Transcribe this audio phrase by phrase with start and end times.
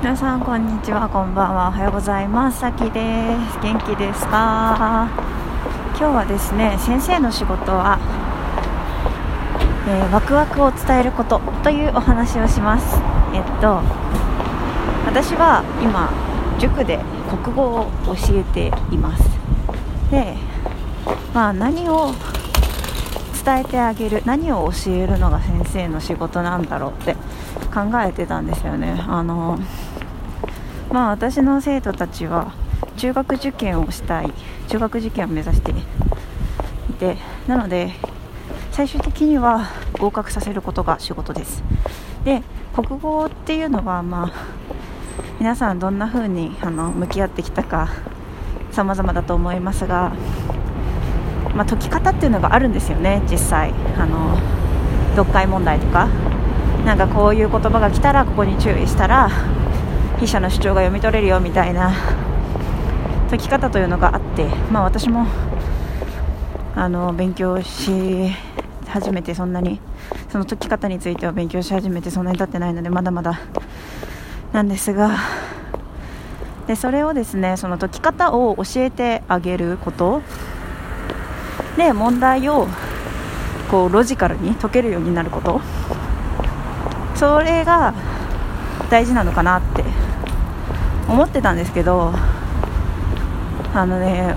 [0.00, 1.68] 皆さんこんにちはこんばんは。
[1.68, 2.60] おはようございます。
[2.60, 3.60] さきです。
[3.60, 5.10] 元気ですか？
[5.90, 7.98] 今日はですね先生の仕事は、
[9.86, 12.96] えー、ワクワクを伝えることというお話をします。
[13.34, 13.82] えっと
[15.04, 16.08] 私は今
[16.58, 16.98] 塾で
[17.44, 19.22] 国語を教えています。
[20.10, 20.34] で
[21.34, 22.14] まあ何を
[23.44, 27.16] 伝えてあげる何を教えるのが先生の仕事なんだろうって
[27.72, 29.04] 考えてたんですよね。
[29.06, 29.58] あの
[30.90, 32.52] まあ私の生徒たちは
[32.96, 34.32] 中学受験をしたい
[34.68, 35.74] 中学受験を目指してい
[36.94, 37.92] てなので
[38.72, 41.62] 最終的には合格させることが仕事です。
[42.24, 42.42] で
[42.74, 44.32] 国語っていうのはまあ
[45.38, 47.88] 皆さんどんな風にあの向き合ってきたか
[48.70, 50.12] 様々だと思いますが
[51.54, 53.72] まあ、解き方っていうのがあるんですよね実際。
[53.96, 54.38] あの
[55.16, 56.08] 読解問題とか。
[56.84, 59.28] なんかこういう言葉が来たらここに注意したら
[60.20, 61.94] 筆者の主張が読み取れるよみたいな
[63.30, 65.26] 解き方というのがあって、まあ、私も
[66.74, 68.28] あの勉強し
[68.86, 69.80] 始めてそんなに
[70.30, 73.40] その解き方については勉強し始めてそんなに経ってないのでまだまだ
[74.52, 75.16] なんですが
[76.66, 80.20] でそれをですねその解き方を教えてあげること。
[81.78, 82.68] で問題を
[83.70, 85.62] こうロジカルに解けるようになること。
[87.14, 87.94] それが
[88.90, 89.82] 大事なのかなって
[91.10, 92.12] 思ってたんですけど
[93.74, 94.36] あのね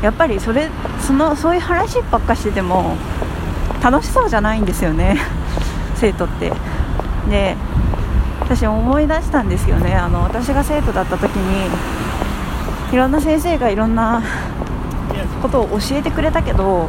[0.00, 0.68] やっぱりそれ
[1.00, 2.96] そのそういう話ばっかしてても
[3.82, 5.18] 楽しそうじゃないんですよね
[5.96, 6.52] 生徒って。
[7.28, 7.56] で
[8.40, 9.94] 私思い出したんですよね。
[9.94, 11.70] あの私が生徒だった時に
[12.92, 14.20] いろんな先生がいろんな
[15.40, 16.88] ことを教えてくれたけど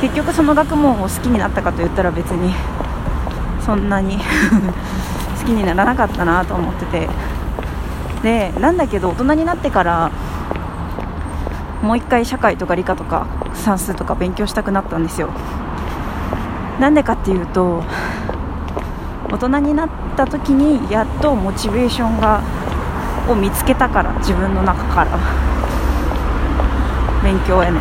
[0.00, 2.54] 結局その学問を好きになったかといったら別に
[3.64, 4.18] そんなに。
[5.42, 7.08] 好きにならなかったなと思ってて。
[8.22, 10.12] でなんだけど大人になってから
[11.82, 15.28] もう一回社会とか理科とか算数とか勉強したくなったんですよ。
[16.78, 17.82] なんでかっていうと
[19.32, 22.42] 大人になった時にやっとモチベーションが
[23.28, 25.18] を見つけたから自分の中から。
[27.22, 27.80] 勉強への、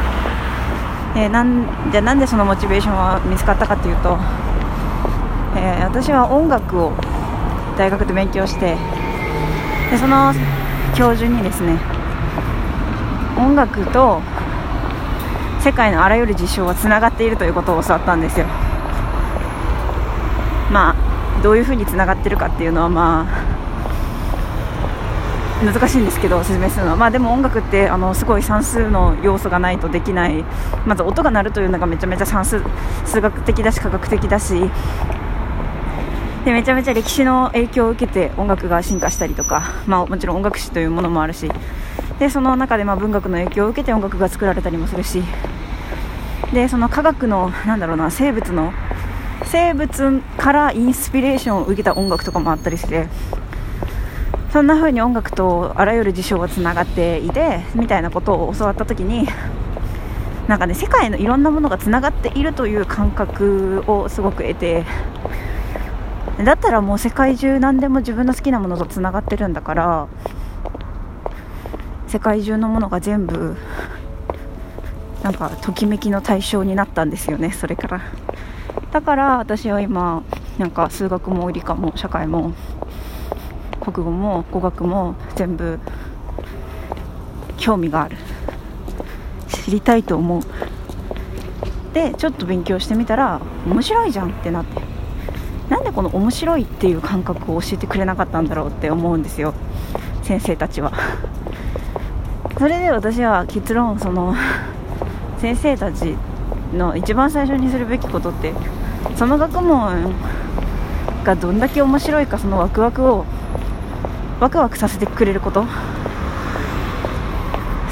[1.16, 4.18] えー、なんじゃなんでそのモチベーションは見つかったかというと、
[5.56, 6.91] えー、私は音楽を
[7.81, 8.78] 大学で勉強して
[9.90, 10.31] でその
[10.96, 11.80] 教授にですね
[13.36, 14.22] 音楽と
[15.64, 18.46] 世界のあらゆる事象はつながっているということを教わったんですよ。
[20.72, 20.96] まあ
[21.42, 23.31] どういうふうにつながってるかっていうのはまあ
[25.66, 30.46] 難しいんですけど説明するのは、まあ、でも音楽ってあのすごい算数の要素がないとできない。
[30.86, 32.62] まず音が鳴るというのがめちゃめちゃ算数
[33.08, 34.69] 数学的だし科学的だし
[36.46, 41.52] でめちゃめちゃ歴史の影響を受けて音楽が進化したりとか、まあ、もちろん音楽史というものもあるし
[42.18, 45.22] でその中でまあ文学の影響を受けて音楽が作られたりもするし
[46.51, 48.74] でその科学のなんだろうな生物の
[49.46, 53.07] 生物からインスピレーションを受けた音楽とかもあったりして
[54.51, 59.28] そんな風に音楽とあらゆる事象がつながっていてみたいなことを教わった時に
[60.47, 64.85] なんかね世界のいろんなものがつながっているという感覚をすごく得て
[66.44, 70.07] だったらもう世界中何でも自分の好きなものとつながってるんだから
[72.07, 73.56] 世界中のものが全部
[75.24, 78.01] なんかときめきの対象になったんですよねそれから。
[78.91, 80.24] だから私は今
[80.57, 82.53] なんか数学も理科も社会も
[83.80, 85.80] 国語も語学も全部
[87.57, 88.18] 興味がある。
[89.47, 90.41] 知りたいと思う。
[91.94, 94.91] でちょっと勉強してみたら面白いじゃんってなって。
[95.72, 99.54] なんでこの面白いっていう感覚を教えてくれなかったんだろうって思うんですよ。
[100.22, 100.92] 先生たちは。
[102.59, 104.36] それで私は結論その
[105.40, 106.18] 先生たち
[106.74, 108.54] の一番最初にするべきことって
[109.16, 110.14] その学問
[111.24, 113.25] がどんだけ面白いかそのワクワクを
[114.42, 115.66] ワクワクさせてくれること。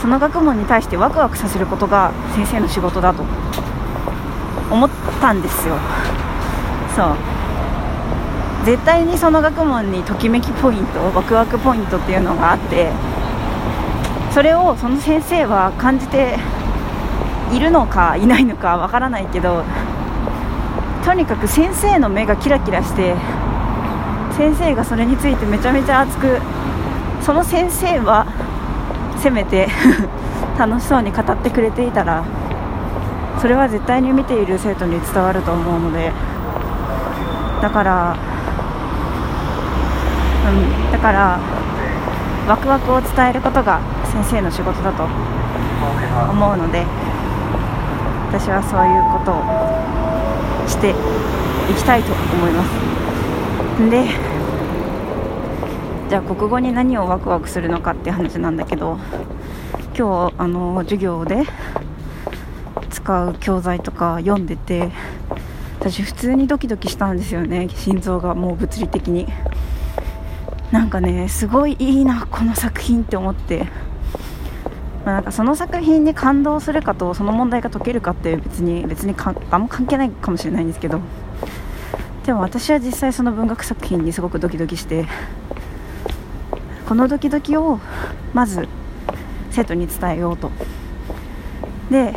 [0.01, 3.23] その学問に対してワクワクさせることが先生の仕事だと
[4.69, 4.89] 思っ
[5.21, 5.75] たんですよ。
[6.93, 7.38] そう。
[8.65, 12.91] 絶対にその学問にときめきポイントワクワクポイントっていうのがあって
[14.31, 16.37] それをその先生は感じて
[17.51, 19.63] いるのかいないのかわからないけど
[21.03, 23.15] とにかく先生の目がキラキラして
[24.37, 26.39] 先生がそれについてめちゃめちゃ熱く
[27.21, 28.25] その先生は
[29.17, 29.67] せめて
[30.57, 32.23] 楽しそうに語ってくれていたら
[33.39, 36.11] それは絶対に見ている生徒に伝わると思うので
[37.61, 38.15] だから
[40.49, 41.39] うん、だから
[42.47, 46.83] ワクワクを伝えることが先生の仕事だと思うので
[48.29, 50.91] 私はそういうことをして
[51.71, 52.89] いきたいと思います。
[53.89, 54.05] で
[56.09, 58.97] じゃあ国語に何をワクワクするのかって話なんだけど
[59.95, 61.43] 今日あの授業で
[62.89, 64.91] 使う教材とか読んでて
[65.79, 69.27] 私普通にドキドキしたんですよね心臓がもう物理的に。
[70.71, 73.67] なんかねすごいいいなこの作品って思って、
[75.05, 81.01] まあ、なんかその作品に感動するかとその問題が解けるかって別に別にかあんま関係ないかもしれないんですけど。
[82.25, 85.05] でも私は実際その文学作品にすごくドキドキして。
[86.87, 87.79] このドキドキを
[88.33, 88.67] まず
[89.51, 90.51] 生徒に伝えようと。
[91.91, 92.15] で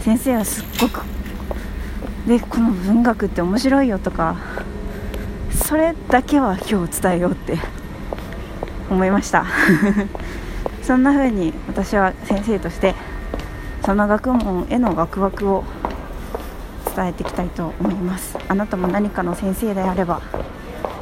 [0.00, 1.02] 先生はすっごく
[2.26, 4.36] でこの文学って面白いよとか
[5.50, 7.58] それだけは今日伝えようって
[8.90, 9.44] 思いました。
[10.82, 12.94] そんな風に私は先生として
[13.84, 15.64] その学問へのワクワクを
[16.96, 18.38] 伝えていきたいと思います。
[18.48, 20.20] あなたも何かの先生であれば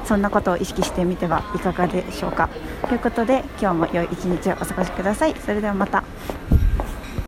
[0.04, 2.48] そんなことを意識してみてはいかがでしょうか。
[2.88, 5.34] ということで今日も良い一日をお過ごしください。
[5.34, 6.04] それではまた。